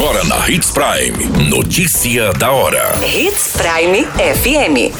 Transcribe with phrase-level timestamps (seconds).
[0.00, 1.50] Agora na Hits Prime.
[1.50, 2.98] Notícia da hora.
[3.04, 4.94] Hits Prime FM.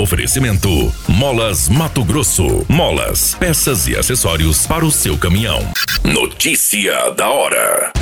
[0.00, 2.64] Oferecimento: Molas Mato Grosso.
[2.70, 5.60] Molas, peças e acessórios para o seu caminhão.
[6.02, 7.92] Notícia da hora.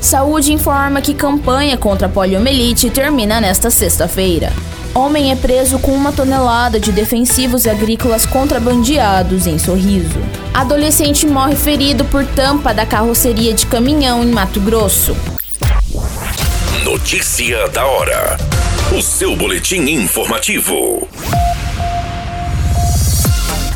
[0.00, 4.50] Saúde informa que campanha contra a poliomielite termina nesta sexta-feira.
[4.94, 10.18] Homem é preso com uma tonelada de defensivos agrícolas contrabandeados em Sorriso.
[10.52, 15.16] Adolescente morre ferido por tampa da carroceria de caminhão em Mato Grosso.
[16.84, 18.36] Notícia da hora.
[18.96, 21.06] O seu boletim informativo.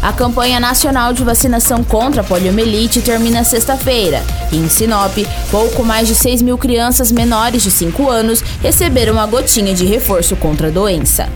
[0.03, 4.21] A campanha nacional de vacinação contra a poliomielite termina sexta-feira.
[4.53, 5.17] Em Sinop,
[5.49, 10.35] pouco mais de 6 mil crianças menores de 5 anos receberam a gotinha de reforço
[10.35, 11.29] contra a doença.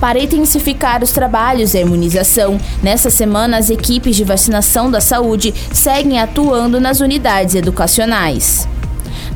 [0.00, 6.18] Para intensificar os trabalhos da imunização, nessa semana as equipes de vacinação da saúde seguem
[6.18, 8.66] atuando nas unidades educacionais.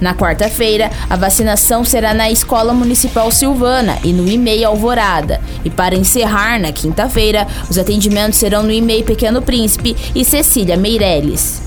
[0.00, 5.40] Na quarta-feira, a vacinação será na Escola Municipal Silvana e no IMEI Alvorada.
[5.64, 11.62] E para encerrar, na quinta-feira, os atendimentos serão no IMEI Pequeno Príncipe e Cecília Meirelles.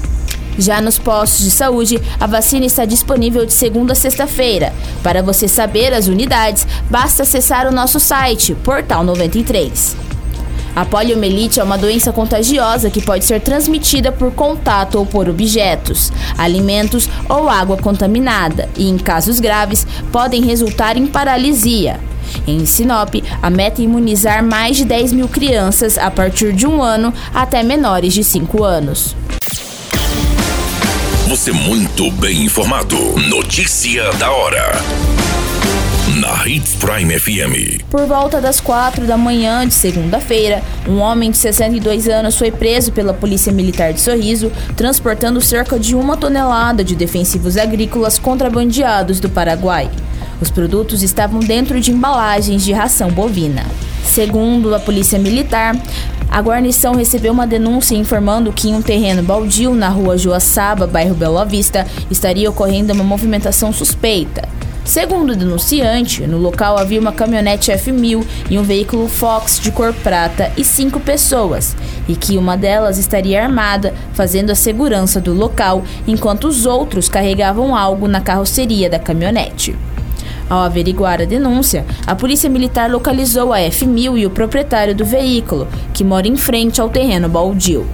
[0.57, 4.73] Já nos postos de saúde, a vacina está disponível de segunda a sexta-feira.
[5.01, 10.10] Para você saber as unidades, basta acessar o nosso site, Portal 93.
[10.75, 16.11] A poliomielite é uma doença contagiosa que pode ser transmitida por contato ou por objetos,
[16.38, 22.00] alimentos ou água contaminada e, em casos graves, podem resultar em paralisia.
[22.47, 26.81] Em Sinop, a meta é imunizar mais de 10 mil crianças a partir de um
[26.81, 29.16] ano até menores de 5 anos.
[31.28, 32.97] Você muito bem informado.
[33.28, 34.81] Notícia da hora
[36.19, 37.83] na Hits Prime FM.
[37.89, 42.91] Por volta das quatro da manhã de segunda-feira, um homem de 62 anos foi preso
[42.91, 49.29] pela Polícia Militar de Sorriso, transportando cerca de uma tonelada de defensivos agrícolas contrabandeados do
[49.29, 49.89] Paraguai.
[50.41, 53.66] Os produtos estavam dentro de embalagens de ração bovina.
[54.03, 55.75] Segundo a Polícia Militar,
[56.29, 61.16] a guarnição recebeu uma denúncia informando que em um terreno baldio na rua Joaçaba, bairro
[61.16, 64.50] Bela Vista, estaria ocorrendo uma movimentação suspeita.
[64.84, 69.94] Segundo o denunciante, no local havia uma caminhonete F1000 e um veículo Fox de cor
[69.94, 71.75] prata e cinco pessoas,
[72.09, 77.75] e que uma delas estaria armada, fazendo a segurança do local, enquanto os outros carregavam
[77.75, 79.75] algo na carroceria da caminhonete.
[80.50, 85.68] Ao averiguar a denúncia, a polícia militar localizou a F1000 e o proprietário do veículo,
[85.94, 87.88] que mora em frente ao terreno baldio.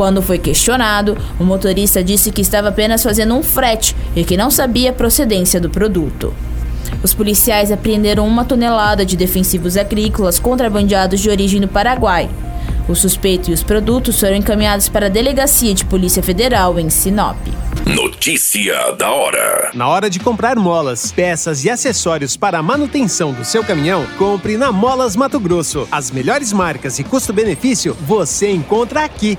[0.00, 4.50] Quando foi questionado, o motorista disse que estava apenas fazendo um frete e que não
[4.50, 6.32] sabia a procedência do produto.
[7.02, 12.30] Os policiais apreenderam uma tonelada de defensivos agrícolas contrabandeados de origem do Paraguai.
[12.88, 17.36] O suspeito e os produtos foram encaminhados para a Delegacia de Polícia Federal em Sinop.
[17.84, 19.70] Notícia da hora.
[19.74, 24.56] Na hora de comprar molas, peças e acessórios para a manutenção do seu caminhão, compre
[24.56, 25.86] na Molas Mato Grosso.
[25.92, 29.38] As melhores marcas e custo-benefício você encontra aqui.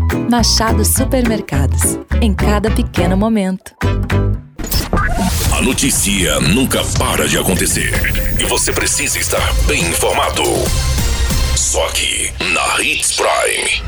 [0.13, 1.97] Machado Supermercados.
[2.21, 3.73] Em cada pequeno momento.
[5.57, 7.93] A notícia nunca para de acontecer.
[8.39, 10.43] E você precisa estar bem informado.
[11.55, 13.83] Só aqui, na Hits Prime.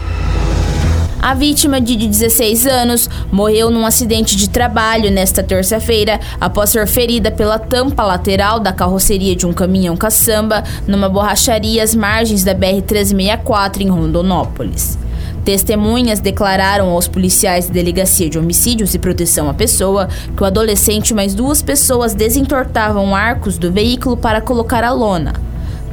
[1.21, 7.31] A vítima de 16 anos morreu num acidente de trabalho nesta terça-feira após ser ferida
[7.31, 13.81] pela tampa lateral da carroceria de um caminhão caçamba numa borracharia às margens da BR-364
[13.81, 14.97] em Rondonópolis.
[15.43, 21.09] Testemunhas declararam aos policiais da Delegacia de Homicídios e Proteção à Pessoa que o adolescente
[21.09, 25.33] e mais duas pessoas desentortavam arcos do veículo para colocar a lona.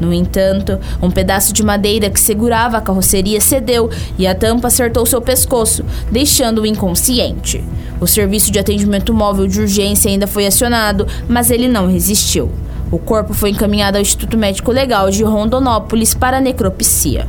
[0.01, 5.05] No entanto, um pedaço de madeira que segurava a carroceria cedeu e a tampa acertou
[5.05, 7.63] seu pescoço, deixando-o inconsciente.
[8.01, 12.51] O serviço de atendimento móvel de urgência ainda foi acionado, mas ele não resistiu.
[12.91, 17.29] O corpo foi encaminhado ao Instituto Médico Legal de Rondonópolis para necropsia.